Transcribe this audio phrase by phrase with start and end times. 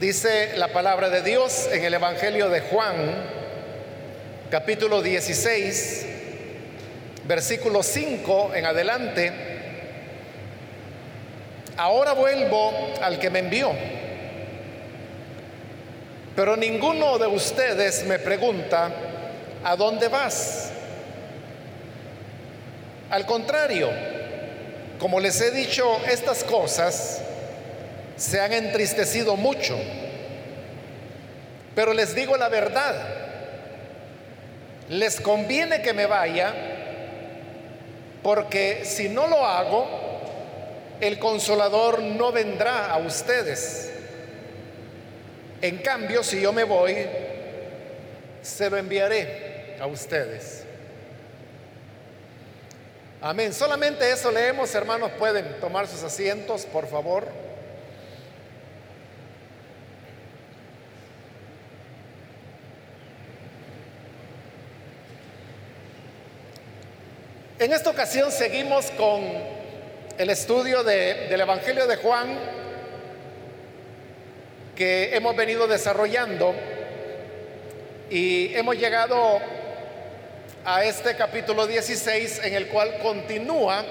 [0.00, 2.96] Dice la palabra de Dios en el Evangelio de Juan,
[4.50, 6.06] capítulo 16,
[7.28, 9.32] versículo 5 en adelante.
[11.76, 13.70] Ahora vuelvo al que me envió.
[16.34, 18.90] Pero ninguno de ustedes me pregunta,
[19.62, 20.72] ¿a dónde vas?
[23.10, 23.90] Al contrario,
[24.98, 27.23] como les he dicho estas cosas,
[28.16, 29.76] se han entristecido mucho.
[31.74, 32.94] Pero les digo la verdad,
[34.88, 36.54] les conviene que me vaya,
[38.22, 39.86] porque si no lo hago,
[41.00, 43.90] el consolador no vendrá a ustedes.
[45.60, 46.94] En cambio, si yo me voy,
[48.42, 50.62] se lo enviaré a ustedes.
[53.20, 53.54] Amén.
[53.54, 55.10] Solamente eso leemos, hermanos.
[55.18, 57.43] Pueden tomar sus asientos, por favor.
[67.64, 69.22] En esta ocasión seguimos con
[70.18, 72.38] el estudio del Evangelio de Juan
[74.76, 76.54] que hemos venido desarrollando
[78.10, 79.40] y hemos llegado
[80.66, 83.82] a este capítulo 16 en el cual continúa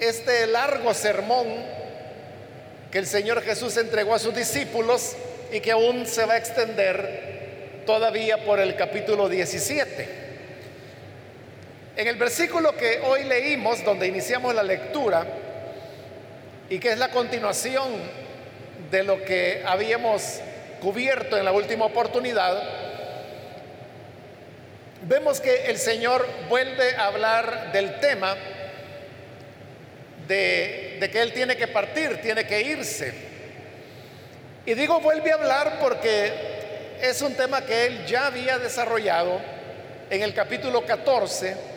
[0.00, 1.46] este largo sermón
[2.90, 5.16] que el Señor Jesús entregó a sus discípulos
[5.50, 10.21] y que aún se va a extender todavía por el capítulo 17.
[11.94, 15.26] En el versículo que hoy leímos, donde iniciamos la lectura,
[16.70, 17.92] y que es la continuación
[18.90, 20.40] de lo que habíamos
[20.80, 22.62] cubierto en la última oportunidad,
[25.02, 28.36] vemos que el Señor vuelve a hablar del tema
[30.26, 33.12] de, que Él tiene que partir, tiene que irse.
[34.64, 36.32] Y digo vuelve a hablar porque
[37.02, 39.42] es un tema que Él ya había desarrollado
[40.08, 41.71] en el capítulo 14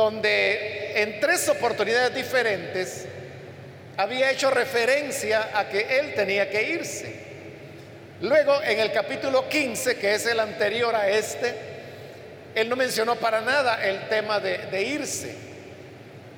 [0.00, 3.04] donde en tres oportunidades diferentes
[3.98, 7.14] había hecho referencia a que él tenía que irse.
[8.22, 11.54] Luego, en el capítulo 15, que es el anterior a este,
[12.54, 15.34] él no mencionó para nada el tema de, irse.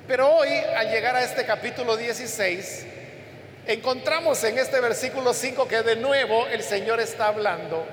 [0.09, 2.85] Pero hoy, al llegar a este capítulo 16,
[3.69, 7.87] encontramos en este versículo 5 que de nuevo el Señor está hablando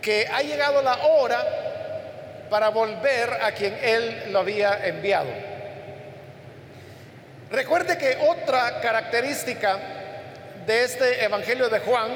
[0.00, 1.59] que ha llegado la hora
[2.50, 5.30] para volver a quien Él lo había enviado.
[7.50, 9.78] Recuerde que otra característica
[10.66, 12.10] de este Evangelio de Juan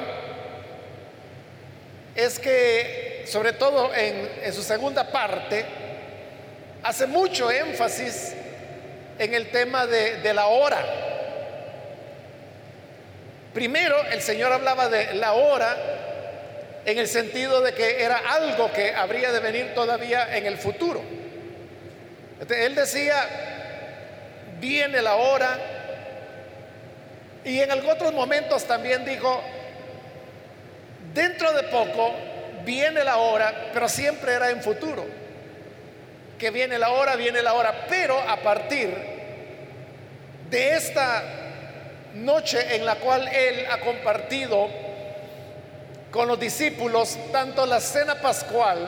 [2.15, 5.65] es que, sobre todo en, su segunda parte,
[6.83, 8.33] hace mucho énfasis
[9.19, 10.85] en el tema de, la hora.
[13.53, 15.75] Primero, el Señor hablaba de la hora
[16.85, 21.01] en el sentido de que era algo que habría de venir todavía en el futuro.
[22.47, 23.15] él decía,
[24.59, 25.57] viene la hora,
[27.43, 29.41] y en otros momentos también dijo,
[31.13, 32.13] dentro de poco
[32.63, 35.05] viene la hora, pero siempre era en futuro,
[36.37, 38.95] que viene la hora, viene la hora, pero a partir
[40.51, 41.23] de esta
[42.13, 44.84] noche en la cual él ha compartido
[46.15, 48.87] con los discípulos tanto la cena pascual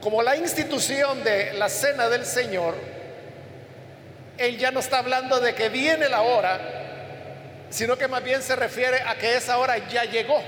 [0.00, 2.74] como la institución de la cena del Señor,
[4.38, 6.58] Él ya no está hablando de que viene la hora,
[7.68, 10.42] sino que más bien se refiere a que esa hora ya llegó.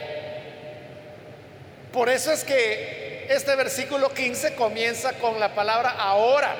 [1.93, 6.57] Por eso es que este versículo 15 comienza con la palabra ahora.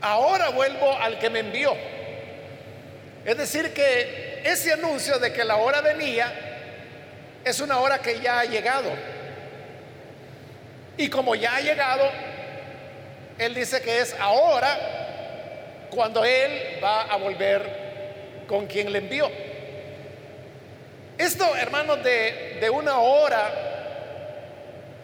[0.00, 1.76] Ahora vuelvo al que me envió.
[3.24, 6.47] Es decir, que ese anuncio de que la hora venía
[7.44, 8.90] es una hora que ya ha llegado.
[10.96, 12.10] Y como ya ha llegado,
[13.38, 19.30] Él dice que es ahora cuando Él va a volver con quien le envió.
[21.16, 23.50] Esto, hermanos, de, una hora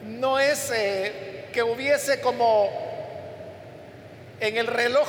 [0.02, 2.68] no es eh, que hubiese como
[4.40, 5.08] en el reloj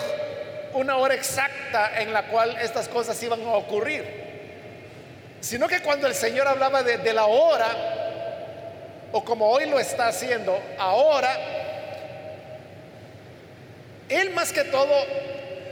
[0.73, 4.24] una hora exacta en la cual estas cosas iban a ocurrir
[5.45, 7.67] sino que cuando el Señor hablaba de, la hora,
[9.11, 11.37] o como hoy lo está haciendo, ahora,
[14.09, 14.91] Él más que todo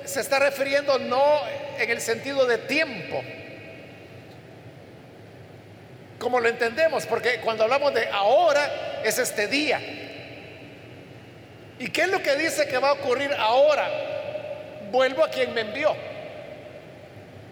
[0.05, 1.41] se está refiriendo no
[1.79, 3.23] en el sentido de tiempo,
[6.19, 9.81] como lo entendemos, porque cuando hablamos de ahora es este día.
[11.79, 13.89] ¿Y qué es lo que dice que va a ocurrir ahora?
[14.91, 16.12] Vuelvo a quien me envió.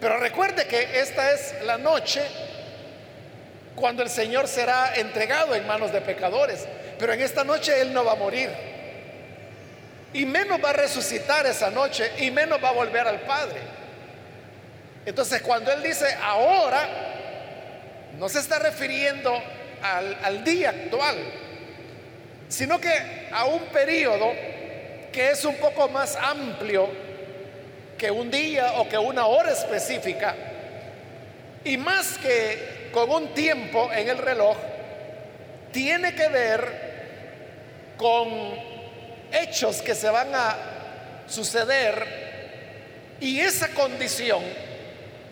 [0.02, 2.22] Pero recuerde que esta es la noche
[3.76, 6.66] cuando el Señor será entregado en manos de pecadores.
[6.98, 8.50] Pero en esta noche Él no va a morir.
[10.12, 13.60] Y menos va a resucitar esa noche y menos va a volver al Padre.
[15.06, 16.84] Entonces cuando Él dice ahora,
[18.18, 19.32] no se está refiriendo
[19.82, 21.16] al, día actual,
[22.48, 24.32] sino que a un periodo
[25.12, 26.90] que es un poco más amplio
[28.02, 30.34] que un día o que una hora específica,
[31.62, 34.56] y más que con un tiempo en el reloj,
[35.70, 38.28] tiene que ver con
[39.30, 40.56] hechos que se van a
[41.28, 44.42] suceder y esa condición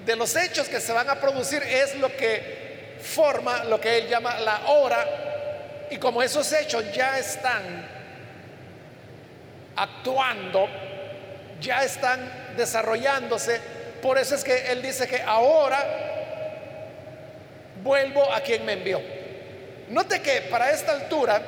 [0.06, 4.08] de los hechos que se van a producir es lo que forma lo que él
[4.08, 7.84] llama la hora y como esos hechos ya están
[9.74, 10.68] actuando,
[11.60, 13.60] ya están desarrollándose,
[14.02, 15.84] por eso es que él dice que ahora
[17.82, 19.00] vuelvo a quien me envió.
[19.88, 21.42] Note que para esta altura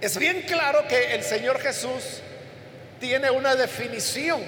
[0.00, 2.22] es bien claro que el Señor Jesús
[3.00, 4.40] tiene una definición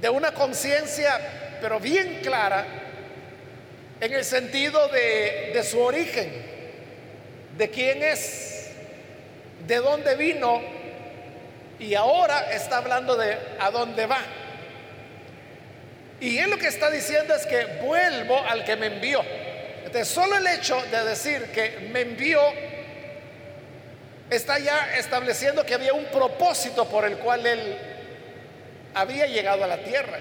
[0.00, 1.18] de una conciencia,
[1.60, 2.64] pero bien clara
[4.00, 6.30] en el sentido de, su origen,
[7.56, 8.70] de quién es,
[9.66, 10.60] de dónde vino
[11.78, 14.20] y ahora está hablando de a dónde va.
[16.20, 19.22] Y él lo que está diciendo es que vuelvo al que me envió.
[19.84, 22.40] Entonces, solo el hecho de decir que me envió
[24.28, 27.78] está ya estableciendo que había un propósito por el cual él
[28.94, 30.18] había llegado a la tierra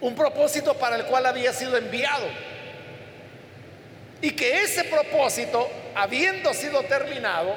[0.00, 2.26] un propósito para el cual había sido enviado.
[4.22, 7.56] Y que ese propósito, habiendo sido terminado,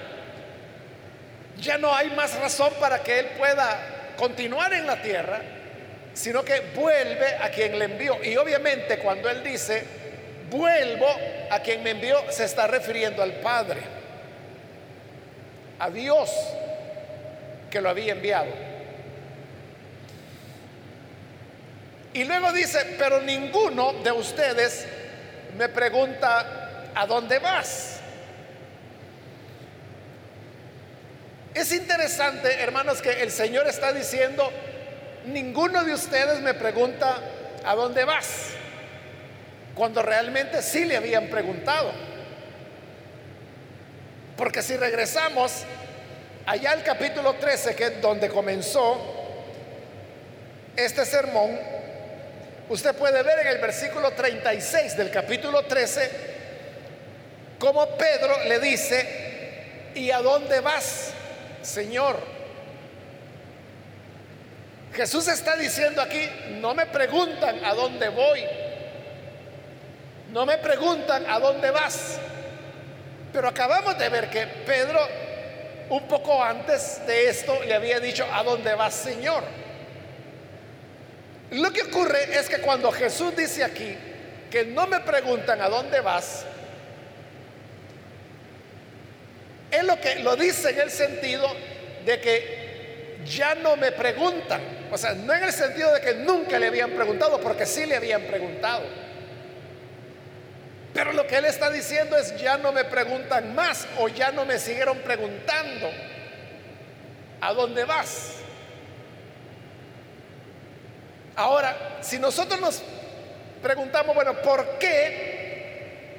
[1.57, 5.41] ya no hay más razón para que Él pueda continuar en la tierra,
[6.13, 8.23] sino que vuelve a quien le envió.
[8.23, 9.83] Y obviamente cuando Él dice,
[10.49, 11.07] vuelvo
[11.49, 13.81] a quien me envió, se está refiriendo al Padre,
[15.79, 16.31] a Dios
[17.69, 18.73] que lo había enviado.
[22.13, 24.85] Y luego dice, pero ninguno de ustedes
[25.57, 28.02] me pregunta, ¿a dónde vas?
[31.53, 34.51] Es interesante, hermanos, que el Señor está diciendo,
[35.25, 37.19] ninguno de ustedes me pregunta,
[37.63, 38.49] ¿a dónde vas?
[39.75, 41.91] Cuando realmente sí le habían preguntado.
[44.35, 45.63] Porque si regresamos
[46.45, 48.99] allá al capítulo 13, que es donde comenzó
[50.75, 51.73] este sermón,
[52.69, 56.09] Usted puede ver en el versículo 36 del capítulo 13
[57.59, 61.12] cómo Pedro le dice, ¿y a dónde vas,
[61.63, 62.17] Señor?
[64.93, 66.29] Jesús está diciendo aquí,
[66.61, 68.43] no me preguntan a dónde voy,
[70.31, 72.19] no me preguntan a dónde vas,
[73.31, 74.99] pero acabamos de ver que Pedro
[75.89, 79.43] un poco antes de esto le había dicho, ¿a dónde vas, Señor?
[81.51, 83.95] Lo que ocurre es que cuando Jesús dice aquí
[84.49, 86.45] que no me preguntan a dónde vas,
[89.73, 91.47] es lo que lo dice en el sentido
[92.05, 94.61] de que ya no me preguntan.
[94.91, 97.95] O sea, no en el sentido de que nunca le habían preguntado, porque sí le
[97.95, 98.83] habían preguntado.
[100.93, 104.45] Pero lo que él está diciendo es, ya no me preguntan más o ya no
[104.45, 105.89] me siguieron preguntando,
[107.41, 108.33] ¿a dónde vas?
[111.35, 112.83] Ahora, si nosotros nos
[113.63, 115.32] preguntamos, bueno, ¿por qué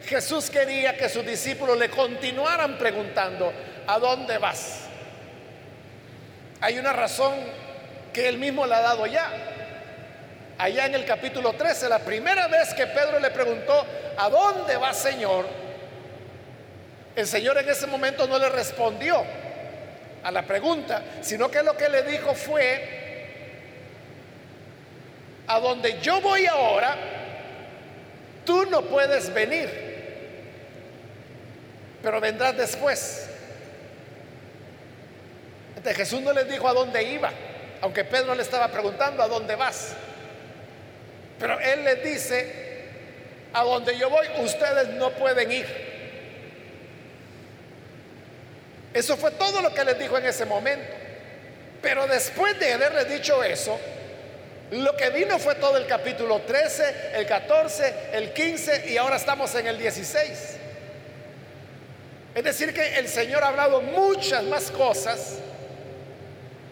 [0.07, 3.53] Jesús quería que sus discípulos le continuaran preguntando,
[3.87, 4.81] ¿a dónde vas?
[6.61, 7.35] Hay una razón
[8.13, 9.31] que él mismo le ha dado ya.
[10.57, 13.85] Allá en el capítulo 13, la primera vez que Pedro le preguntó,
[14.17, 15.47] ¿a dónde va Señor?
[17.17, 19.25] El Señor en ese momento no le respondió
[20.23, 23.03] a la pregunta, sino que lo que le dijo fue,
[25.47, 26.97] a donde yo voy ahora,
[28.45, 29.94] tú no puedes venir,
[32.05, 33.27] pero vendrás después.
[35.71, 37.33] Entonces Jesús no les dijo a dónde iba,
[37.81, 39.95] aunque Pedro le estaba preguntando a dónde vas.
[41.39, 42.85] Pero él les dice,
[43.55, 45.67] a donde yo voy, ustedes no pueden ir.
[48.93, 50.93] Eso fue todo lo que les dijo en ese momento.
[51.81, 53.81] Pero después de haberles dicho eso,
[54.73, 59.55] lo que vino fue todo el capítulo 13, el 14, el 15 y ahora estamos
[59.55, 60.64] en el 16.
[62.35, 65.39] Es decir, que el Señor ha hablado muchas más cosas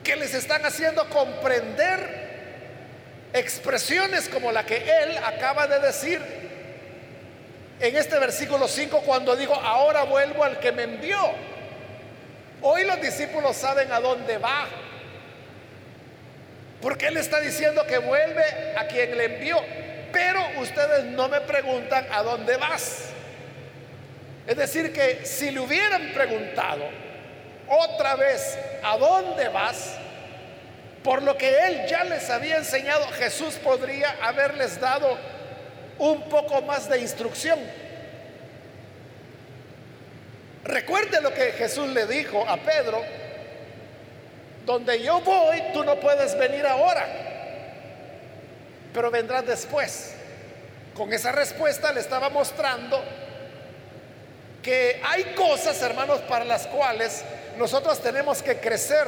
[0.02, 2.22] que les están haciendo comprender
[3.32, 6.20] expresiones como la que él acaba de decir
[7.80, 11.18] en este versículo 5 cuando dijo, ahora vuelvo al que me envió.
[12.60, 14.66] Hoy los discípulos saben a dónde va.
[16.80, 18.44] Porque él está diciendo que vuelve
[18.76, 19.56] a quien le envió.
[20.12, 23.11] Pero ustedes no me preguntan a dónde vas.
[24.46, 26.84] Es decir, que si le hubieran preguntado
[27.68, 29.94] otra vez a dónde vas,
[31.04, 35.16] por lo que él ya les había enseñado, Jesús podría haberles dado
[35.98, 37.58] un poco más de instrucción.
[40.64, 43.02] Recuerde lo que Jesús le dijo a Pedro,
[44.64, 47.06] donde yo voy, tú no puedes venir ahora,
[48.92, 50.14] pero vendrás después.
[50.94, 53.02] Con esa respuesta le estaba mostrando
[54.62, 57.24] que hay cosas, hermanos, para las cuales
[57.58, 59.06] nosotros tenemos que crecer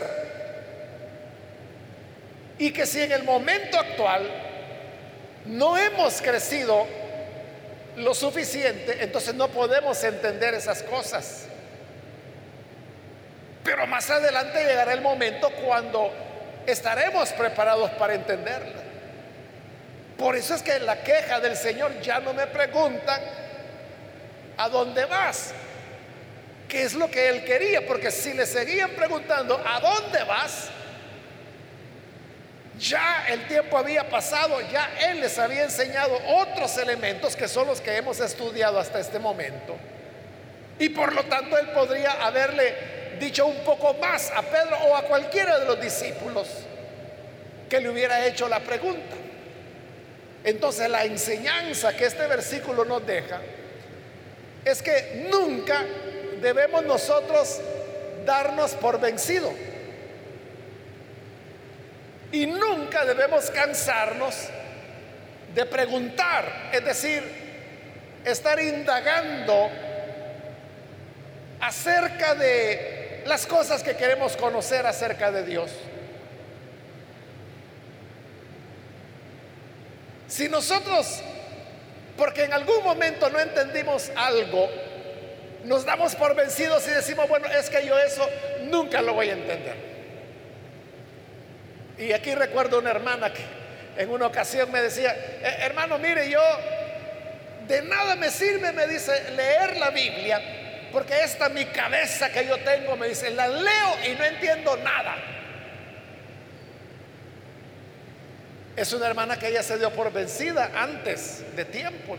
[2.59, 4.29] y que si en el momento actual
[5.47, 6.87] no hemos crecido
[7.97, 11.47] lo suficiente, entonces no podemos entender esas cosas.
[13.63, 16.11] Pero más adelante llegará el momento cuando
[16.67, 18.83] estaremos preparados para entenderla.
[20.19, 23.21] Por eso es que la queja del Señor ya no me preguntan
[24.57, 25.53] a dónde vas,
[26.69, 30.69] qué es lo que Él quería, porque si le seguían preguntando a dónde vas,
[32.79, 37.81] ya el tiempo había pasado, ya Él les había enseñado otros elementos que son los
[37.81, 39.77] que hemos estudiado hasta este momento.
[40.79, 42.75] Y por lo tanto Él podría haberle
[43.21, 46.49] dicho un poco más a Pedro o a cualquiera de los discípulos
[47.69, 49.17] que le hubiera hecho la pregunta.
[50.43, 53.41] Entonces la enseñanza que este versículo nos deja
[54.65, 55.85] es que nunca
[56.41, 57.61] debemos nosotros
[58.25, 59.53] darnos por vencido.
[62.33, 64.35] Y nunca debemos cansarnos
[65.55, 67.23] de preguntar, es decir,
[68.25, 69.71] estar indagando
[71.61, 75.71] acerca de las cosas que queremos conocer acerca de Dios.
[80.29, 81.23] Si nosotros,
[82.17, 84.71] porque en algún momento no entendimos algo,
[85.65, 88.29] nos damos por vencidos y decimos, bueno, es que yo eso
[88.65, 89.75] nunca lo voy a entender.
[91.99, 93.43] Y aquí recuerdo una hermana que
[93.97, 96.43] en una ocasión me decía, eh, hermano, mire, yo
[97.67, 100.41] de nada me sirve, me dice, leer la Biblia,
[100.93, 105.17] porque esta mi cabeza que yo tengo, me dice, la leo y no entiendo nada.
[108.77, 112.17] Es una hermana que ella se dio por vencida antes de tiempo.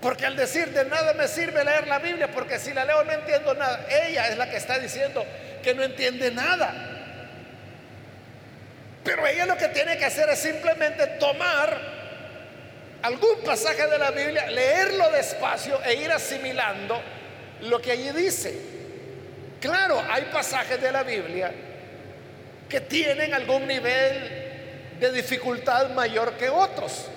[0.00, 3.12] Porque al decir de nada me sirve leer la Biblia, porque si la leo no
[3.12, 5.24] entiendo nada, ella es la que está diciendo
[5.62, 6.74] que no entiende nada.
[9.02, 11.78] Pero ella lo que tiene que hacer es simplemente tomar
[13.02, 17.00] algún pasaje de la Biblia, leerlo despacio e ir asimilando
[17.62, 18.54] lo que allí dice.
[19.60, 21.50] Claro, hay pasajes de la Biblia
[22.68, 24.43] que tienen algún nivel
[25.00, 27.08] de dificultad mayor que otros.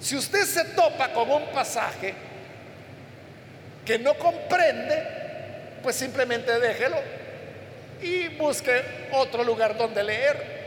[0.00, 2.14] Si usted se topa con un pasaje
[3.84, 5.02] que no comprende,
[5.82, 6.96] pues simplemente déjelo
[8.00, 10.58] y busque otro lugar donde leer.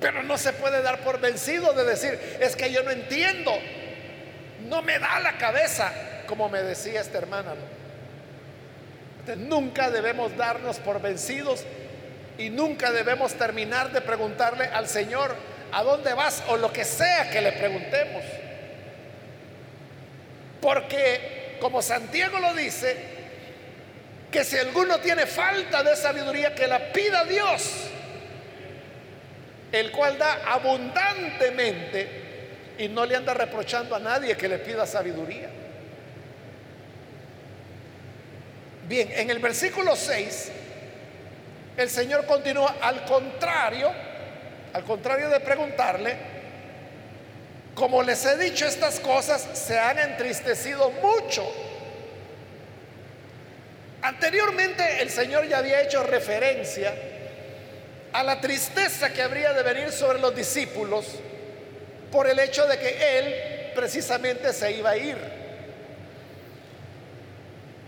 [0.00, 3.52] Pero no se puede dar por vencido de decir, es que yo no entiendo,
[4.68, 5.92] no me da la cabeza,
[6.26, 7.54] como me decía esta hermana.
[9.36, 11.64] nunca debemos darnos por vencidos
[12.40, 15.36] y nunca debemos terminar de preguntarle al Señor,
[15.72, 16.42] ¿a dónde vas?
[16.48, 18.24] O lo que sea que le preguntemos.
[20.62, 22.96] Porque, como Santiago lo dice,
[24.30, 27.70] que si alguno tiene falta de sabiduría, que la pida Dios,
[29.70, 32.08] el cual da abundantemente
[32.78, 35.50] y no le anda reprochando a nadie que le pida sabiduría.
[38.88, 40.52] Bien, en el versículo 6,
[41.80, 43.90] el Señor continúa al contrario,
[44.72, 46.16] al contrario de preguntarle,
[47.74, 51.42] como les he dicho estas cosas, se han entristecido mucho
[54.02, 56.94] Anteriormente el Señor ya había hecho referencia
[58.12, 61.06] a la tristeza que habría de venir sobre los discípulos
[62.10, 65.16] por el hecho de que Él precisamente se iba a ir.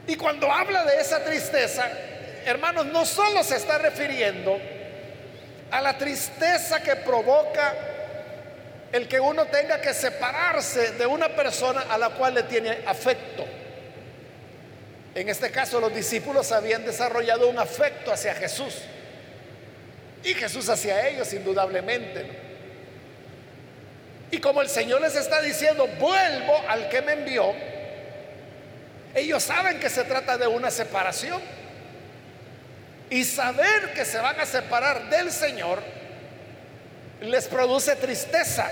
[0.06, 1.90] Y cuando habla de esa tristeza,
[2.46, 4.58] hermanos, no solo se está refiriendo
[5.70, 7.74] a la tristeza que provoca
[8.92, 13.44] el que uno tenga que separarse de una persona a la cual le tiene afecto.
[15.14, 18.82] En este caso los discípulos habían desarrollado un afecto hacia Jesús.
[20.24, 22.26] Y Jesús hacia ellos, indudablemente.
[24.30, 27.52] Y como el Señor les está diciendo, vuelvo al que me envió,
[29.14, 31.40] ellos saben que se trata de una separación.
[33.12, 35.82] Y saber que se van a separar del Señor
[37.20, 38.66] les produce tristeza.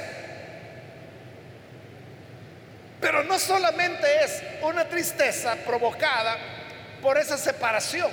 [3.03, 6.39] Pero no solamente es una tristeza provocada
[7.03, 8.11] por esa separación,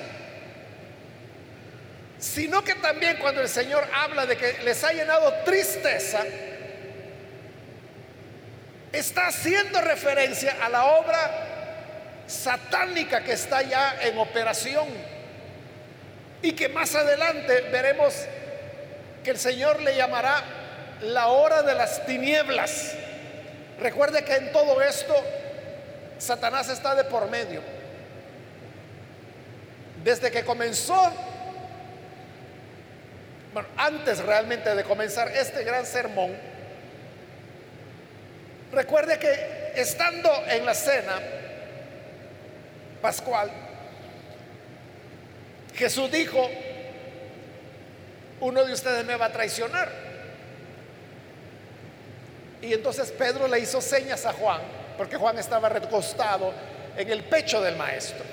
[2.19, 6.25] sino que también cuando el Señor habla de que les ha llenado tristeza,
[8.91, 15.16] está haciendo referencia a la obra satánica que está ya en operación
[16.41, 18.13] y que más adelante veremos
[19.23, 20.43] que el Señor le llamará
[21.01, 22.93] la hora de las tinieblas.
[23.79, 25.13] Recuerde que en todo esto
[26.17, 27.61] Satanás está de por medio.
[30.03, 31.11] Desde que comenzó,
[33.53, 36.35] bueno, antes realmente de comenzar este gran sermón,
[38.71, 41.19] recuerde que estando en la cena
[43.01, 43.51] pascual,
[45.77, 46.49] Jesús dijo,
[48.39, 49.91] uno de ustedes me va a traicionar.
[52.61, 54.61] Y entonces Pedro le hizo señas a Juan,
[54.97, 56.51] porque Juan estaba recostado
[56.97, 58.25] en el pecho del maestro.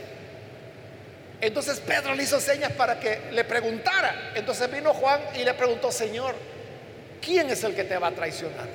[1.42, 4.32] Entonces Pedro le hizo señas para que le preguntara.
[4.34, 6.34] Entonces vino Juan y le preguntó, Señor,
[7.20, 8.68] ¿quién es el que te va a traicionar?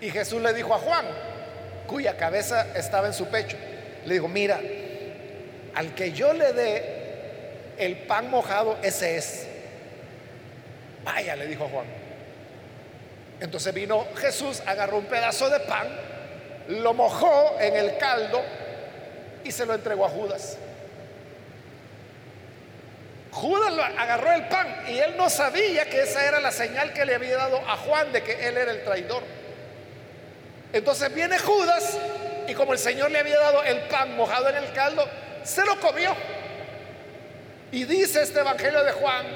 [0.00, 1.06] Y Jesús le dijo a Juan,
[1.86, 3.56] cuya cabeza estaba en su pecho,
[4.04, 4.58] le dijo, mira,
[5.74, 7.00] al que yo le dé
[7.78, 9.46] el pan mojado, ese es.
[11.04, 11.86] Vaya, le dijo Juan.
[13.40, 15.88] Entonces vino Jesús, agarró un pedazo de pan,
[16.68, 18.42] lo mojó en el caldo
[19.44, 20.58] y se lo entregó a Judas.
[23.32, 27.04] Judas lo agarró el pan y él no sabía que esa era la señal que
[27.04, 29.22] le había dado a Juan de que él era el traidor.
[30.72, 31.96] Entonces viene Judas
[32.48, 35.08] y como el Señor le había dado el pan mojado en el caldo,
[35.44, 36.14] se lo comió.
[37.72, 39.26] Y dice este Evangelio de Juan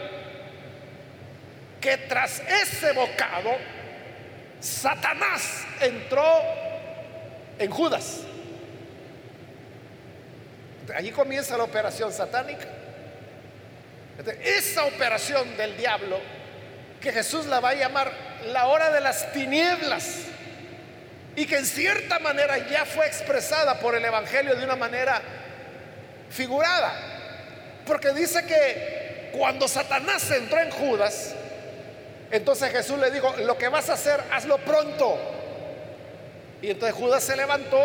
[1.81, 3.51] que tras ese bocado,
[4.59, 6.25] Satanás entró
[7.59, 8.21] en Judas.
[10.97, 12.67] Allí comienza la operación satánica.
[14.43, 16.19] Esa operación del diablo,
[17.01, 18.11] que Jesús la va a llamar
[18.47, 20.23] la hora de las tinieblas,
[21.37, 25.21] y que en cierta manera ya fue expresada por el Evangelio de una manera
[26.35, 26.93] figurada.
[27.87, 31.35] Porque dice que cuando Satanás entró en Judas,
[32.31, 35.17] entonces Jesús le dijo, lo que vas a hacer, hazlo pronto.
[36.61, 37.79] Y entonces Judas se levantó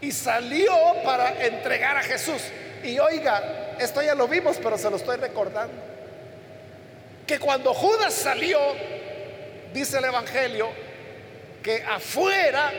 [0.00, 0.74] y salió
[1.04, 2.42] para entregar a Jesús.
[2.82, 5.74] Y oiga, esto ya lo vimos, pero se lo estoy recordando.
[7.26, 8.58] Que cuando Judas salió,
[9.72, 10.68] dice el Evangelio,
[11.62, 12.72] que afuera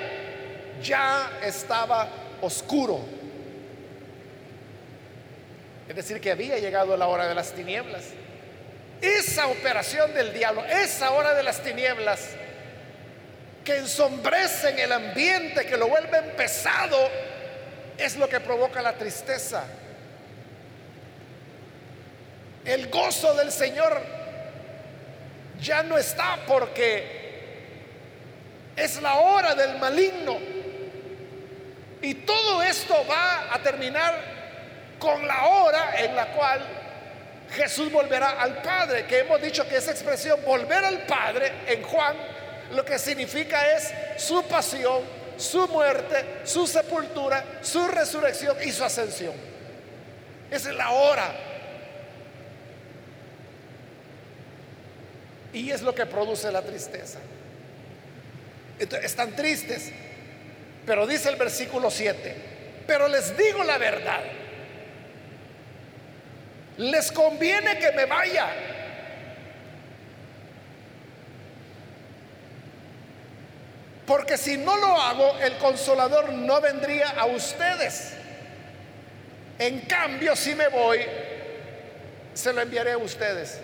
[0.82, 2.10] ya estaba
[2.42, 3.23] oscuro.
[5.88, 8.04] Es decir, que había llegado la hora de las tinieblas.
[9.02, 12.30] Esa operación del diablo, esa hora de las tinieblas,
[13.66, 16.98] que ensombrecen el ambiente, que lo vuelven pesado,
[17.98, 19.66] es lo que provoca la tristeza.
[22.66, 24.02] El gozo del Señor
[25.62, 27.24] ya no está porque
[28.76, 30.38] es la hora del maligno.
[32.02, 34.33] Y todo esto va a terminar
[35.04, 36.66] con la hora en la cual
[37.52, 42.16] Jesús volverá al Padre, que hemos dicho que esa expresión volver al Padre en Juan
[42.72, 45.02] lo que significa es su pasión,
[45.36, 49.34] su muerte, su sepultura, su resurrección y su ascensión.
[50.50, 51.36] Esa es la hora.
[55.52, 57.20] Y es lo que produce la tristeza.
[58.80, 59.92] están tristes,
[60.86, 62.36] pero dice el versículo 7,
[62.88, 64.22] pero les digo la verdad
[66.78, 68.48] les conviene que me vaya.
[74.06, 78.14] Porque si no lo hago, el consolador no vendría a ustedes.
[79.60, 81.00] En cambio, si me voy,
[82.34, 83.62] se lo enviaré a ustedes.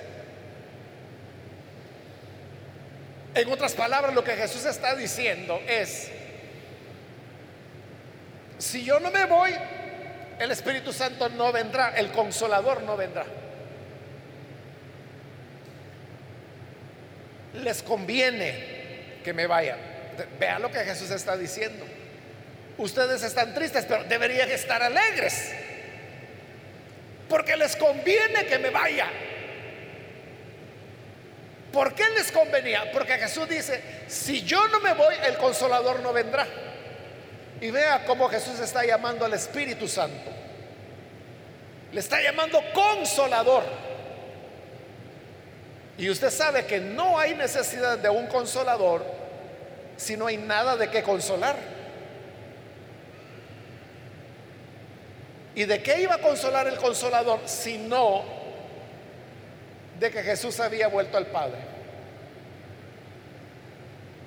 [3.36, 6.10] En otras palabras, lo que Jesús está diciendo es,
[8.58, 9.52] si yo no me voy,
[10.40, 13.26] el Espíritu Santo no vendrá, el consolador no vendrá.
[17.62, 19.78] Les conviene que me vayan.
[20.40, 21.86] Vean lo que Jesús está diciendo.
[22.78, 25.52] Ustedes están tristes, pero deberían estar alegres.
[27.28, 29.08] Porque les conviene que me vaya.
[31.74, 32.92] ¿Por qué les convenía?
[32.92, 36.48] Porque Jesús dice, si yo no me voy, el consolador no vendrá.
[37.62, 40.32] Y vea cómo Jesús está llamando al Espíritu Santo.
[41.92, 43.64] Le está llamando consolador.
[45.98, 49.04] Y usted sabe que no hay necesidad de un consolador
[49.98, 51.58] si no hay nada de qué consolar.
[55.56, 58.24] ¿Y de qué iba a consolar el consolador si no
[60.00, 61.58] de que Jesús había vuelto al Padre?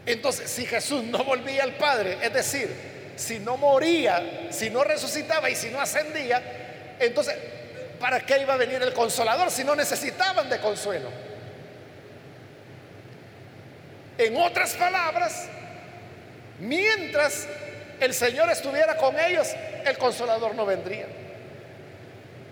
[0.04, 5.50] Entonces, si Jesús no volvía al Padre, es decir, si no moría, si no resucitaba
[5.50, 6.42] y si no ascendía,
[6.98, 7.34] entonces,
[7.98, 11.08] ¿para qué iba a venir el consolador si no necesitaban de consuelo?
[14.18, 15.48] En otras palabras,
[16.60, 17.46] mientras
[18.00, 19.48] el Señor estuviera con ellos,
[19.84, 21.06] el consolador no vendría.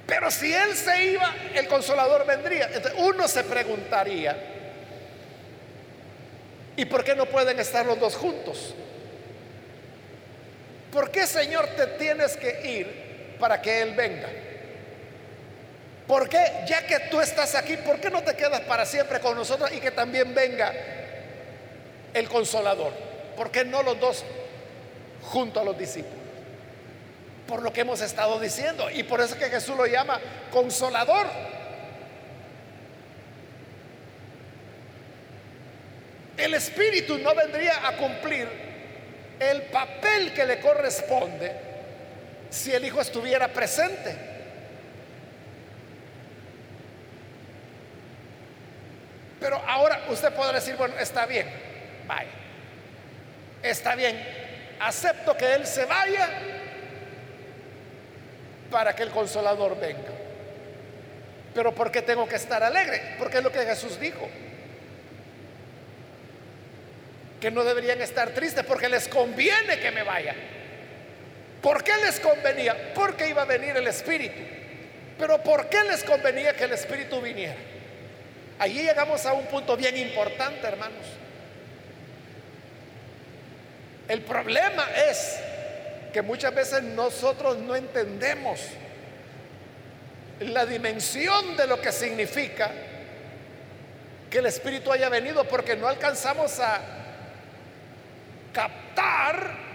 [0.07, 2.67] Pero si Él se iba, el consolador vendría.
[2.67, 4.37] Entonces uno se preguntaría,
[6.77, 8.75] ¿y por qué no pueden estar los dos juntos?
[10.93, 14.29] ¿Por qué, Señor, te tienes que ir para que Él venga?
[16.07, 19.37] ¿Por qué, ya que tú estás aquí, por qué no te quedas para siempre con
[19.37, 20.73] nosotros y que también venga
[22.13, 22.93] el consolador?
[23.37, 24.25] ¿Por qué no los dos
[25.23, 26.19] junto a los discípulos?
[27.47, 28.91] Por lo que hemos estado diciendo.
[28.91, 31.29] Y por eso que Jesús lo llama consolador.
[36.37, 38.70] El Espíritu no vendría a cumplir
[39.41, 41.51] el papel que le corresponde
[42.51, 44.15] si el Hijo estuviera presente.
[49.41, 51.49] Pero ahora usted podrá decir, bueno, está bien,
[52.07, 52.29] vaya,
[53.63, 54.23] está bien,
[54.79, 56.29] acepto que Él se vaya
[58.71, 60.13] para que el consolador venga.
[61.55, 63.17] Pero ¿por qué tengo que estar alegre?
[63.19, 64.29] Porque es lo que Jesús dijo.
[67.41, 70.35] Que no deberían estar tristes porque les conviene que me vaya.
[71.63, 72.93] ¿Por qué les convenía?
[72.95, 74.41] Porque iba a venir el Espíritu.
[75.19, 77.57] Pero ¿por qué les convenía que el Espíritu viniera?
[78.59, 81.07] Allí llegamos a un punto bien importante, hermanos.
[84.09, 85.39] El problema es
[86.13, 88.61] que muchas veces nosotros no entendemos
[90.41, 92.71] la dimensión de lo que significa
[94.29, 97.00] que el Espíritu haya venido porque no alcanzamos a
[98.53, 99.71] captar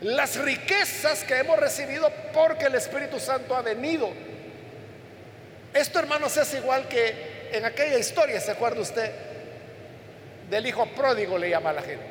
[0.00, 4.10] las riquezas que hemos recibido porque el Espíritu Santo ha venido.
[5.74, 9.12] Esto, hermanos, es igual que en aquella historia, ¿se acuerda usted?
[10.48, 12.04] Del hijo pródigo le llama a la gente.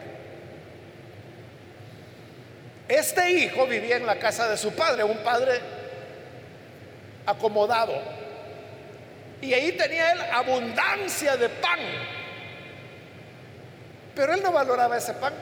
[2.88, 5.60] Este hijo vivía en la casa de su padre, un padre
[7.26, 8.02] acomodado.
[9.42, 11.80] Y ahí tenía él abundancia de pan.
[14.20, 15.34] Pero él no valoraba ese pan,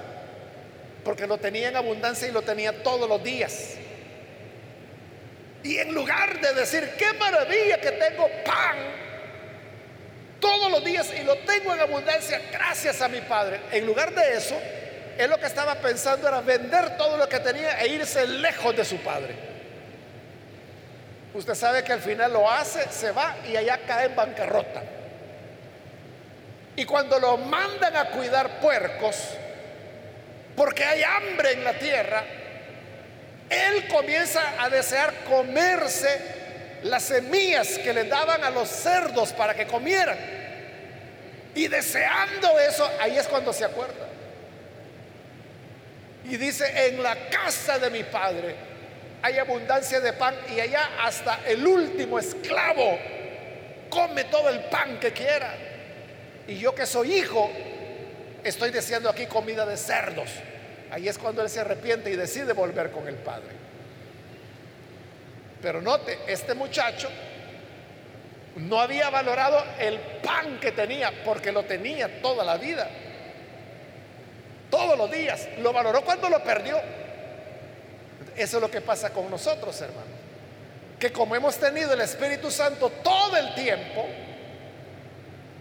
[1.03, 3.73] porque lo tenía en abundancia y lo tenía todos los días.
[5.63, 8.77] Y en lugar de decir, qué maravilla que tengo pan
[10.39, 14.37] todos los días y lo tengo en abundancia gracias a mi padre, en lugar de
[14.37, 14.55] eso,
[15.17, 18.85] él lo que estaba pensando era vender todo lo que tenía e irse lejos de
[18.85, 19.33] su padre.
[21.33, 24.83] Usted sabe que al final lo hace, se va y allá cae en bancarrota.
[26.77, 29.15] Y cuando lo mandan a cuidar puercos,
[30.55, 32.23] porque hay hambre en la tierra,
[33.49, 36.19] él comienza a desear comerse
[36.83, 40.19] las semillas que le daban a los cerdos para que comieran.
[41.55, 44.07] Y deseando eso, ahí es cuando se acuerda.
[46.25, 48.53] Y dice, en la casa de mi padre
[49.23, 52.99] hay abundancia de pan y allá hasta el último esclavo
[53.89, 55.66] come todo el pan que quiera.
[56.47, 57.49] Y yo que soy hijo,
[58.43, 60.29] estoy deseando aquí comida de cerdos.
[60.91, 63.55] Ahí es cuando él se arrepiente y decide volver con el padre.
[65.61, 67.09] Pero note, este muchacho
[68.55, 72.89] no había valorado el pan que tenía porque lo tenía toda la vida
[74.69, 75.47] todos los días.
[75.59, 76.79] Lo valoró cuando lo perdió.
[78.35, 80.09] Eso es lo que pasa con nosotros, hermanos.
[80.99, 84.05] Que como hemos tenido el Espíritu Santo todo el tiempo,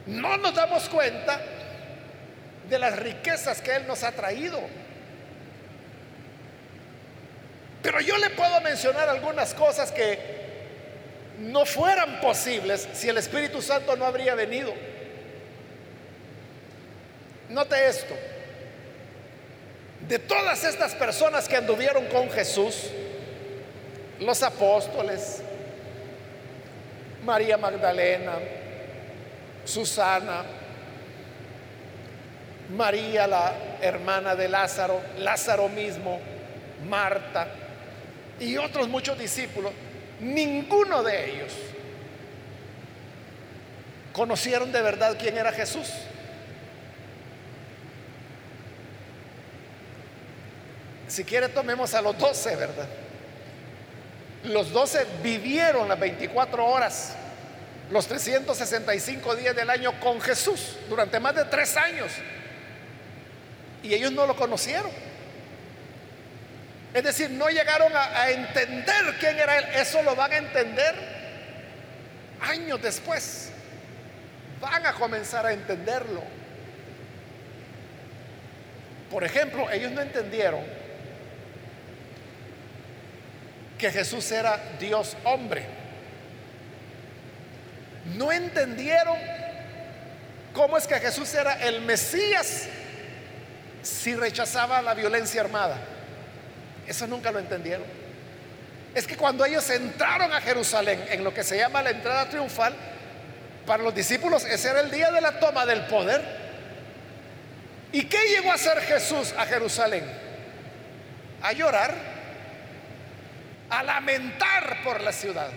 [0.07, 1.41] no nos damos cuenta
[2.69, 4.61] de las riquezas que Él nos ha traído.
[7.83, 10.19] Pero yo le puedo mencionar algunas cosas que
[11.39, 14.73] no fueran posibles si el Espíritu Santo no habría venido.
[17.49, 18.15] Note esto.
[20.09, 22.91] De todas estas personas que anduvieron con Jesús,
[24.21, 25.43] los apóstoles,
[27.25, 28.39] María Magdalena,
[29.67, 30.45] Susana,
[32.77, 36.19] María la hermana de Lázaro, Lázaro mismo,
[36.89, 37.49] Marta
[38.41, 39.73] y otros muchos discípulos,
[40.21, 41.53] ninguno de ellos
[44.13, 45.89] conocieron de verdad quién era Jesús.
[51.07, 52.89] Si quiere tomemos a los doce, ¿verdad?
[54.45, 57.15] Los doce vivieron las 24 horas,
[57.91, 62.11] los 365 días del año con Jesús durante más de tres años.
[63.83, 64.91] Y ellos no lo conocieron.
[66.93, 69.65] Es decir, no llegaron a, entender quién era Él.
[69.75, 70.95] Eso lo van a entender
[72.41, 73.51] años después.
[74.61, 76.23] Van a comenzar a entenderlo.
[79.11, 80.65] Por ejemplo, ellos no entendieron
[83.79, 85.76] que Jesús era Dios hombre.
[88.15, 89.17] No entendieron
[90.53, 92.69] cómo es que Jesús era el Mesías
[93.83, 95.77] si rechazaba la violencia armada.
[96.87, 97.85] Eso nunca lo entendieron.
[98.95, 102.75] Es que cuando ellos entraron a Jerusalén en lo que se llama la entrada triunfal,
[103.67, 106.23] para los discípulos ese era el día de la toma del poder.
[107.93, 110.05] ¿Y qué llegó a hacer Jesús a Jerusalén?
[111.43, 111.95] A llorar,
[113.69, 115.51] a lamentar por la ciudad.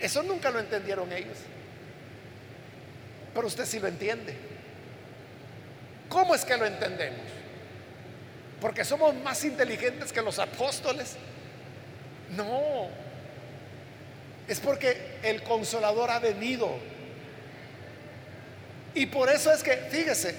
[0.00, 1.38] Eso nunca lo entendieron ellos.
[3.34, 4.36] Pero usted sí lo entiende.
[6.08, 7.20] ¿Cómo es que lo entendemos?
[8.60, 11.16] Porque somos más inteligentes que los apóstoles.
[12.36, 12.88] No,
[14.48, 16.70] es porque el consolador ha venido.
[18.94, 20.34] Y por eso es que, fíjese,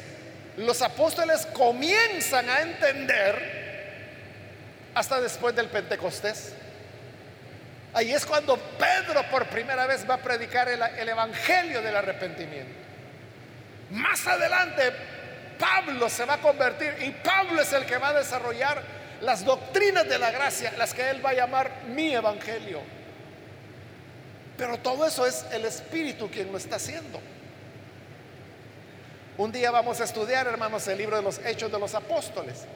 [0.58, 3.58] los apóstoles comienzan a entender
[4.96, 6.54] hasta después del Pentecostés.
[7.98, 12.72] Ahí es cuando Pedro por primera vez va a predicar el, el Evangelio del arrepentimiento.
[13.90, 14.94] Más adelante
[15.58, 18.84] Pablo se va a convertir y Pablo es el que va a desarrollar
[19.22, 22.82] las doctrinas de la gracia, las que él va a llamar mi evangelio.
[24.60, 27.20] Pero todo eso es el Espíritu quien lo está haciendo.
[29.40, 32.68] Un día vamos a estudiar, hermanos, el libro de los Hechos de los Apóstoles.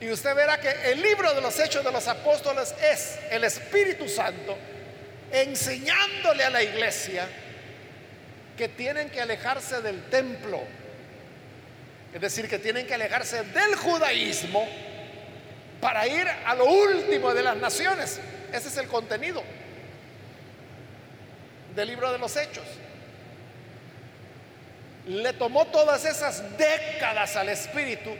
[0.00, 4.08] Y usted verá que el libro de los Hechos de los Apóstoles es el Espíritu
[4.08, 4.56] Santo
[5.30, 7.28] enseñándole a la iglesia
[8.56, 10.60] que tienen que alejarse del templo
[12.14, 14.66] es decir, que tienen que alejarse del judaísmo
[15.80, 18.20] para ir a lo último de las naciones.
[18.52, 19.42] Ese es el contenido
[21.74, 22.64] del libro de los hechos.
[25.06, 28.10] Le tomó todas esas décadas al Espíritu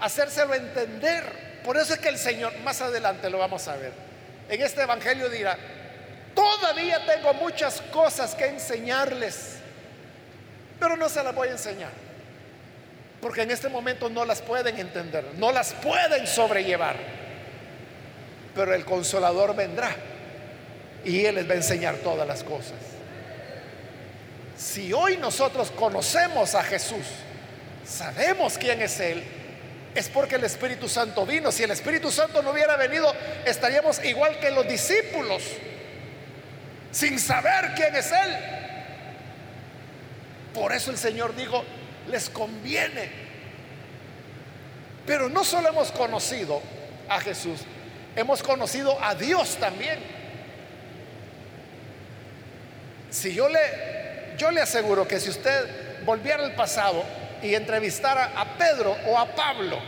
[0.00, 1.60] hacérselo entender.
[1.64, 3.92] Por eso es que el Señor, más adelante lo vamos a ver,
[4.48, 5.58] en este Evangelio dirá,
[6.34, 9.56] todavía tengo muchas cosas que enseñarles,
[10.78, 12.06] pero no se las voy a enseñar
[13.20, 16.96] porque en este momento no las pueden entender, no las pueden sobrellevar.
[18.54, 19.94] Pero el consolador vendrá
[21.04, 22.76] y Él les va a enseñar todas las cosas.
[24.56, 27.04] Si hoy nosotros conocemos a Jesús,
[27.84, 29.24] sabemos quién es Él,
[29.96, 31.50] es porque el Espíritu Santo vino.
[31.50, 33.12] Si el Espíritu Santo no hubiera venido,
[33.46, 35.42] estaríamos igual que los discípulos,
[36.92, 38.36] sin saber quién es Él.
[40.52, 41.64] Por eso el Señor dijo,
[42.08, 43.10] les conviene.
[45.06, 46.60] Pero no solo hemos conocido
[47.08, 47.60] a Jesús,
[48.16, 49.98] hemos conocido a Dios también.
[53.10, 57.02] Si yo le, yo le aseguro que si usted volviera al pasado
[57.42, 59.78] y entrevistara a Pedro o a Pablo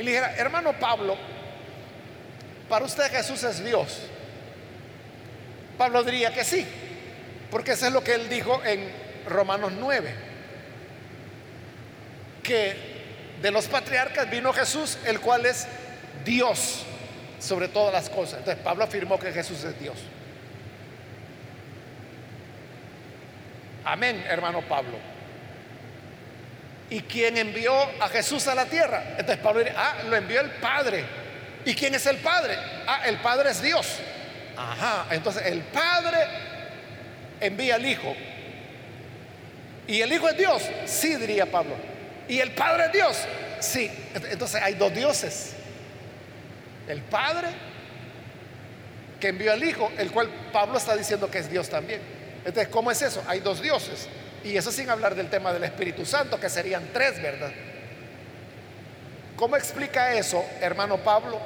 [0.00, 1.14] y le dijera, hermano Pablo,
[2.70, 3.98] para usted Jesús es Dios.
[5.76, 6.66] Pablo diría que sí,
[7.50, 8.90] porque eso es lo que él dijo en
[9.26, 10.14] Romanos 9
[12.42, 12.74] que
[13.42, 15.66] de los patriarcas vino Jesús, el cual es
[16.24, 16.84] Dios
[17.38, 18.38] sobre todas las cosas.
[18.38, 19.98] Entonces Pablo afirmó que Jesús es Dios.
[23.84, 24.96] Amén, hermano Pablo.
[26.90, 29.02] ¿Y quién envió a Jesús a la tierra?
[29.10, 31.04] Entonces Pablo dice, ah, lo envió el Padre.
[31.64, 32.56] ¿Y quién es el Padre?
[32.86, 33.86] Ah, el Padre es Dios.
[34.56, 36.18] Ajá, entonces el Padre
[37.40, 38.14] envía al Hijo.
[39.86, 40.62] ¿Y el Hijo es Dios?
[40.84, 41.76] Sí, diría Pablo.
[42.28, 43.18] ¿Y el Padre es Dios?
[43.60, 43.90] Sí.
[44.30, 45.54] Entonces hay dos dioses.
[46.88, 47.48] El Padre
[49.20, 52.00] que envió al Hijo, el cual Pablo está diciendo que es Dios también.
[52.44, 53.22] Entonces, ¿cómo es eso?
[53.28, 54.08] Hay dos dioses.
[54.44, 57.52] Y eso sin hablar del tema del Espíritu Santo, que serían tres, ¿verdad?
[59.36, 61.38] ¿Cómo explica eso, hermano Pablo?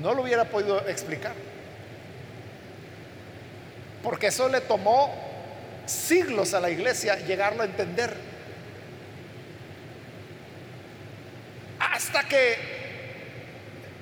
[0.00, 1.34] No lo hubiera podido explicar.
[4.02, 5.12] Porque eso le tomó
[5.86, 8.14] siglos a la iglesia llegarlo a entender.
[11.78, 12.56] Hasta que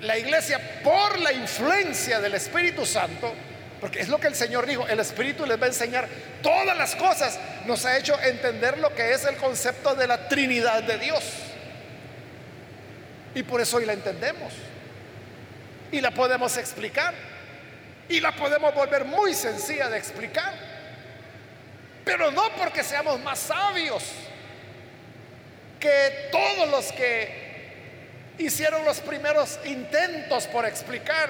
[0.03, 3.33] la iglesia, por la influencia del Espíritu Santo,
[3.81, 6.09] porque es lo que el Señor dijo, el Espíritu les va a enseñar
[6.43, 10.83] todas las cosas, nos ha hecho entender lo que es el concepto de la Trinidad
[10.83, 11.23] de Dios.
[13.35, 14.53] Y por eso hoy la entendemos.
[15.93, 17.15] Y la podemos explicar.
[18.09, 20.55] Y la podemos volver muy sencilla de explicar.
[22.05, 24.03] Pero no porque seamos más sabios
[25.79, 27.49] que todos los que
[28.39, 31.29] hicieron los primeros intentos por explicar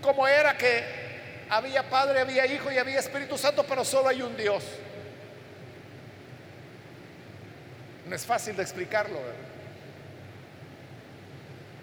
[0.00, 1.09] cómo era que
[1.50, 4.62] había Padre, había Hijo y había Espíritu Santo, pero solo hay un Dios.
[8.06, 9.18] No es fácil de explicarlo.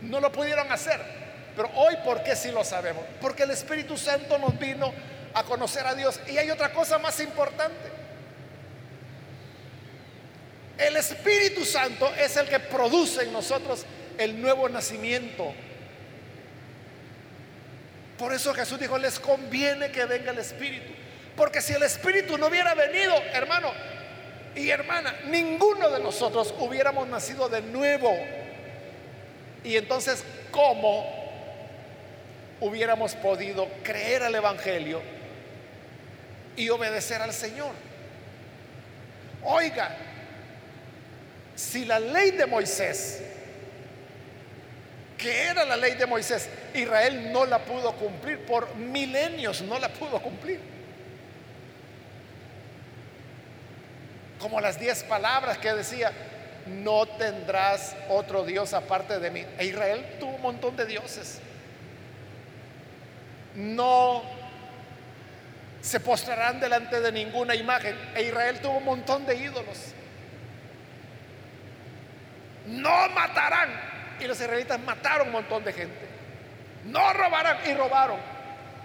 [0.01, 0.99] No lo pudieron hacer.
[1.55, 3.03] Pero hoy, ¿por qué sí lo sabemos?
[3.19, 4.93] Porque el Espíritu Santo nos vino
[5.33, 6.19] a conocer a Dios.
[6.27, 7.89] Y hay otra cosa más importante.
[10.77, 13.85] El Espíritu Santo es el que produce en nosotros
[14.17, 15.53] el nuevo nacimiento.
[18.17, 20.91] Por eso Jesús dijo, les conviene que venga el Espíritu.
[21.35, 23.71] Porque si el Espíritu no hubiera venido, hermano
[24.55, 28.11] y hermana, ninguno de nosotros hubiéramos nacido de nuevo.
[29.63, 31.05] Y entonces, ¿cómo
[32.59, 34.99] hubiéramos podido creer al Evangelio
[36.55, 37.71] y obedecer al Señor?
[39.43, 39.95] Oiga,
[41.55, 43.21] si la ley de Moisés,
[45.17, 46.49] que era la ley de Moisés,
[46.81, 50.59] Israel no la pudo cumplir, por milenios no la pudo cumplir.
[54.39, 56.11] Como las diez palabras que decía,
[56.67, 59.45] no tendrás otro Dios aparte de mí.
[59.57, 61.39] E Israel tuvo un montón de dioses.
[63.55, 64.21] No
[65.81, 67.95] se postrarán delante de ninguna imagen.
[68.15, 69.93] E Israel tuvo un montón de ídolos.
[72.67, 73.69] No matarán.
[74.19, 76.06] Y los israelitas mataron un montón de gente.
[76.87, 78.19] No robarán y robaron.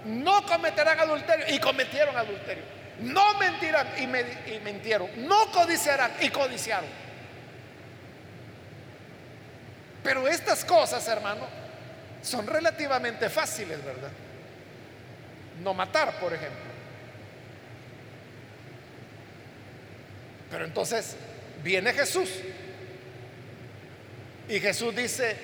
[0.04, 2.64] No cometerán adulterio y cometieron adulterio.
[3.00, 4.02] No mentirán y,
[4.52, 5.08] y mintieron.
[5.16, 6.90] No codiciarán y codiciaron.
[10.02, 11.46] Pero estas cosas, hermano,
[12.22, 14.10] son relativamente fáciles, ¿verdad?
[15.62, 16.72] No matar, por ejemplo.
[20.50, 21.16] Pero entonces
[21.62, 22.28] viene Jesús.
[24.48, 25.36] Y Jesús dice,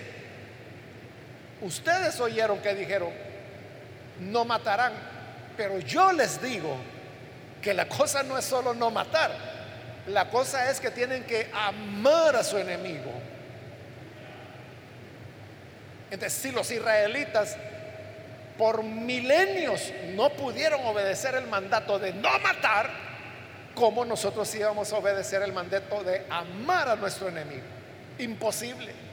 [1.61, 3.11] ustedes oyeron que dijeron,
[4.21, 4.93] no matarán,
[5.57, 6.77] pero yo les digo
[7.63, 9.31] que la cosa no es solo no matar,
[10.07, 13.13] la cosa es que tienen que amar a su enemigo.
[16.11, 17.57] Entonces, si los israelitas
[18.57, 22.91] por milenios no pudieron obedecer el mandato de no matar,
[23.75, 27.63] ¿cómo nosotros íbamos a obedecer el mandato de amar a nuestro enemigo?
[28.19, 29.08] Imposible.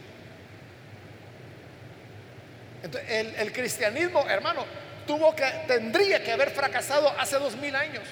[3.08, 4.66] El, el cristianismo, hermano,
[5.06, 8.04] tuvo que, tendría que haber fracasado hace dos mil años.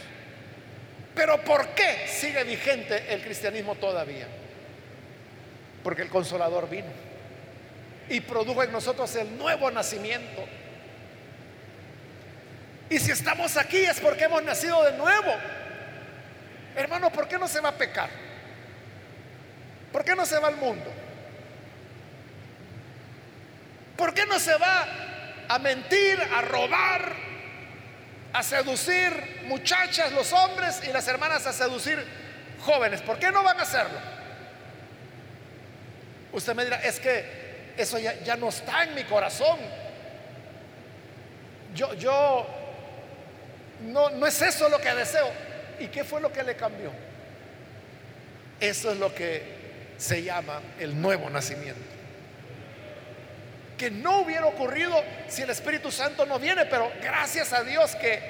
[1.15, 4.27] Pero ¿por qué sigue vigente el cristianismo todavía?
[5.83, 7.03] Porque el consolador vino
[8.09, 10.45] y produjo en nosotros el nuevo nacimiento.
[12.89, 15.33] Y si estamos aquí es porque hemos nacido de nuevo.
[16.75, 18.09] Hermano, ¿por qué no se va a pecar?
[19.91, 20.91] ¿Por qué no se va al mundo?
[23.97, 24.87] ¿Por qué no se va
[25.47, 27.13] a mentir, a robar,
[28.33, 32.03] a seducir muchachas, los hombres y las hermanas a seducir
[32.61, 33.01] jóvenes?
[33.01, 33.99] ¿Por qué no van a hacerlo?
[36.31, 39.59] Usted me dirá, es que eso ya, no está en mi corazón.
[41.75, 42.47] Yo, yo,
[43.83, 45.29] no, no es eso lo que deseo.
[45.79, 46.91] ¿Y qué fue lo que le cambió?
[48.59, 49.43] Eso es lo que
[49.97, 51.92] se llama el nuevo nacimiento.
[53.77, 58.21] Que no hubiera ocurrido si el Espíritu Santo no viene, pero gracias a Dios que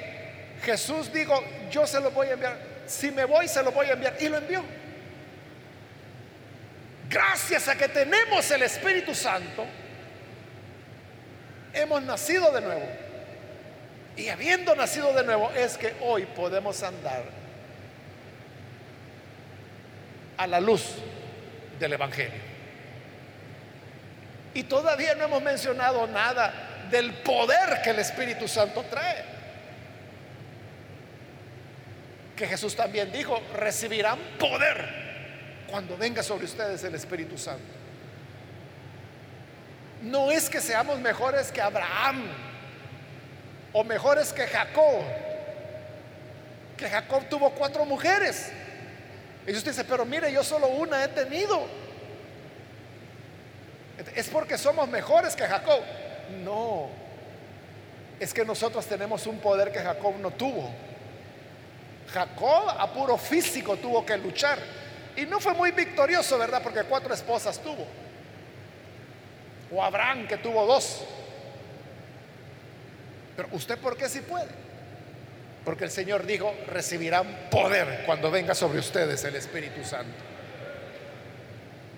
[0.62, 2.58] Jesús dijo, yo se lo voy a enviar.
[2.86, 4.16] Si me voy, se lo voy a enviar.
[4.20, 4.64] Y lo envió.
[7.08, 9.64] Gracias a que tenemos el Espíritu Santo,
[11.72, 12.88] hemos nacido de nuevo.
[14.16, 17.24] Y habiendo nacido de nuevo es que hoy podemos andar
[20.36, 20.96] a la luz
[21.78, 22.53] del Evangelio.
[24.54, 29.24] Y todavía no hemos mencionado nada del poder que el Espíritu Santo trae.
[32.36, 35.04] Que Jesús también dijo, recibirán poder
[35.68, 37.64] cuando venga sobre ustedes el Espíritu Santo.
[40.02, 42.26] No es que seamos mejores que Abraham
[43.72, 45.02] o mejores que Jacob
[46.76, 48.50] que Jacob tuvo cuatro mujeres.
[49.46, 51.66] Y usted dice, pero mire, yo solo una he tenido.
[54.14, 55.80] Es porque somos mejores que Jacob.
[56.42, 56.88] No,
[58.18, 60.70] es que nosotros tenemos un poder que Jacob no tuvo.
[62.12, 64.58] Jacob a puro físico tuvo que luchar.
[65.16, 66.62] Y no fue muy victorioso, ¿verdad?
[66.62, 67.86] Porque cuatro esposas tuvo.
[69.72, 71.04] O Abraham que tuvo dos.
[73.36, 74.48] Pero usted por qué sí puede?
[75.64, 80.33] Porque el Señor dijo, recibirán poder cuando venga sobre ustedes el Espíritu Santo.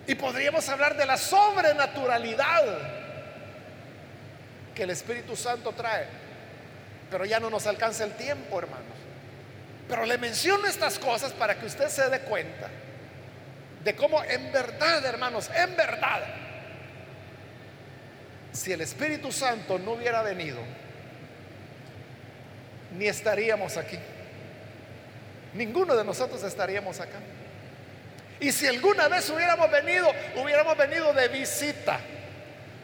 [0.06, 2.64] Y podríamos hablar de la sobrenaturalidad
[4.74, 6.06] que el Espíritu Santo trae.
[7.10, 8.96] Pero ya no nos alcanza el tiempo, hermanos.
[9.88, 12.68] Pero le menciono estas cosas para que usted se dé cuenta
[13.84, 16.22] de cómo en verdad, hermanos, en verdad,
[18.52, 20.58] si el Espíritu Santo no hubiera venido,
[22.98, 23.98] ni estaríamos aquí.
[25.54, 27.18] Ninguno de nosotros estaríamos acá.
[28.40, 32.00] Y si alguna vez hubiéramos venido, hubiéramos venido de visita.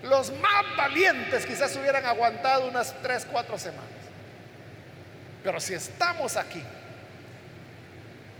[0.02, 3.84] Los más valientes quizás hubieran aguantado unas tres, cuatro semanas.
[5.44, 6.62] Pero si estamos aquí,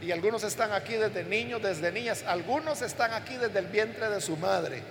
[0.01, 4.21] y algunos están aquí desde niños, desde niñas, algunos están aquí desde el vientre de
[4.21, 4.83] su madre,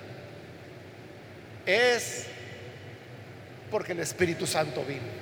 [1.65, 2.27] es
[3.69, 5.21] porque el Espíritu Santo vino.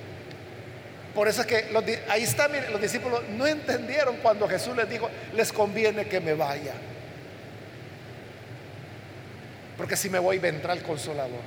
[1.14, 5.52] Por eso es que ahí está, los discípulos no entendieron cuando Jesús les dijo, les
[5.52, 6.74] conviene que me vaya.
[9.80, 11.40] Porque si me voy vendrá el consolador.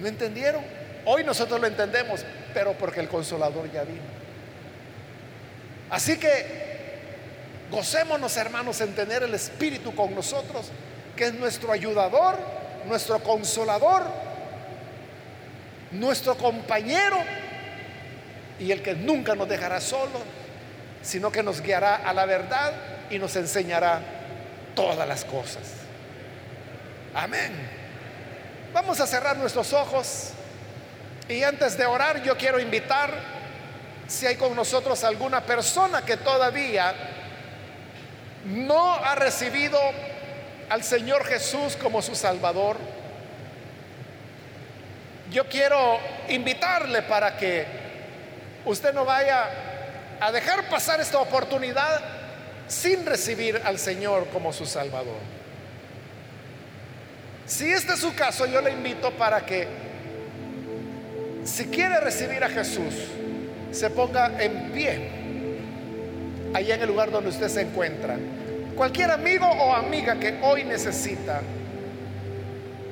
[0.00, 0.64] No entendieron.
[1.04, 2.24] Hoy nosotros lo entendemos,
[2.54, 4.00] pero porque el consolador ya vino.
[5.90, 6.46] Así que
[7.70, 10.70] gocémonos hermanos en tener el Espíritu con nosotros,
[11.16, 12.38] que es nuestro ayudador,
[12.88, 14.04] nuestro consolador,
[15.90, 17.18] nuestro compañero
[18.58, 20.22] y el que nunca nos dejará solos,
[21.02, 22.72] sino que nos guiará a la verdad
[23.10, 24.00] y nos enseñará
[24.74, 25.79] todas las cosas.
[27.14, 27.52] Amén.
[28.72, 30.30] Vamos a cerrar nuestros ojos
[31.28, 33.12] y antes de orar yo quiero invitar,
[34.06, 36.94] si hay con nosotros alguna persona que todavía
[38.44, 39.78] no ha recibido
[40.68, 42.76] al Señor Jesús como su Salvador,
[45.32, 45.98] yo quiero
[46.28, 47.66] invitarle para que
[48.64, 49.48] usted no vaya
[50.20, 52.00] a dejar pasar esta oportunidad
[52.68, 55.39] sin recibir al Señor como su Salvador.
[57.50, 59.66] Si este es su caso, yo le invito para que,
[61.42, 62.94] si quiere recibir a Jesús,
[63.72, 65.10] se ponga en pie,
[66.54, 68.16] allá en el lugar donde usted se encuentra.
[68.76, 71.40] Cualquier amigo o amiga que hoy necesita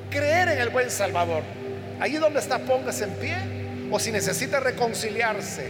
[0.09, 1.43] creer en el buen Salvador,
[2.01, 3.37] allí donde está, póngase en pie
[3.89, 5.69] o si necesita reconciliarse,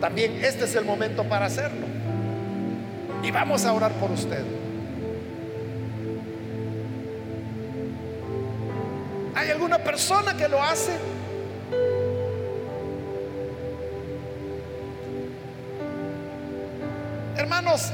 [0.00, 1.86] también este es el momento para hacerlo.
[3.22, 4.63] Y vamos a orar por usted.
[9.34, 10.92] ¿Hay alguna persona que lo hace?
[17.36, 17.90] Hermanos,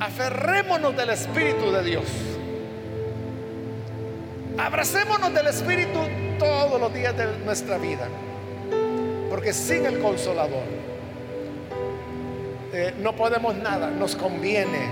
[0.00, 2.04] aferrémonos del Espíritu de Dios.
[4.58, 6.00] Abracémonos del Espíritu
[6.38, 8.08] todos los días de nuestra vida.
[9.30, 10.64] Porque sin el consolador
[12.72, 13.90] eh, no podemos nada.
[13.90, 14.90] Nos conviene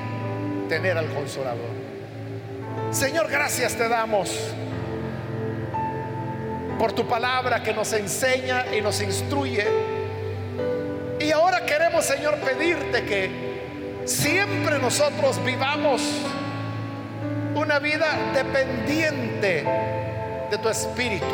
[0.68, 1.74] tener al consolador.
[2.92, 4.54] Señor, gracias te damos
[6.78, 9.66] por tu palabra que nos enseña y nos instruye.
[11.20, 13.30] Y ahora queremos, Señor, pedirte que
[14.04, 16.02] siempre nosotros vivamos
[17.54, 19.64] una vida dependiente
[20.50, 21.24] de tu espíritu.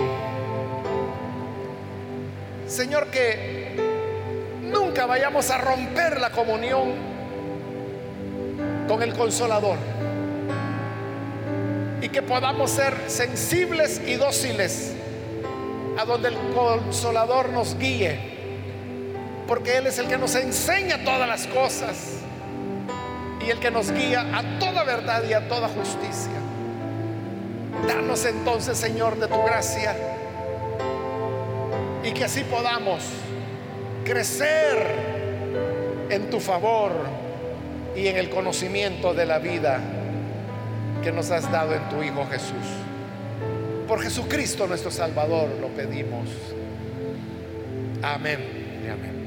[2.66, 3.76] Señor, que
[4.62, 6.92] nunca vayamos a romper la comunión
[8.88, 9.76] con el consolador
[12.00, 14.91] y que podamos ser sensibles y dóciles
[15.98, 18.18] a donde el consolador nos guíe,
[19.46, 22.18] porque Él es el que nos enseña todas las cosas
[23.44, 26.32] y el que nos guía a toda verdad y a toda justicia.
[27.86, 29.96] Danos entonces, Señor, de tu gracia
[32.04, 33.02] y que así podamos
[34.04, 34.76] crecer
[36.10, 36.92] en tu favor
[37.96, 39.80] y en el conocimiento de la vida
[41.02, 42.81] que nos has dado en tu Hijo Jesús.
[43.86, 46.28] Por Jesucristo nuestro Salvador lo pedimos.
[48.02, 48.62] Amén
[48.92, 49.21] amén.